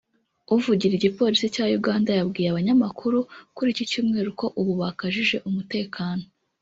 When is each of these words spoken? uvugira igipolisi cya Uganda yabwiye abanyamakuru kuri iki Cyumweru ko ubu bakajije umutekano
uvugira 0.55 0.93
igipolisi 0.95 1.45
cya 1.55 1.65
Uganda 1.79 2.09
yabwiye 2.17 2.47
abanyamakuru 2.49 3.19
kuri 3.55 3.69
iki 3.73 3.83
Cyumweru 3.89 4.29
ko 4.39 4.45
ubu 4.59 4.71
bakajije 4.81 5.37
umutekano 5.49 6.23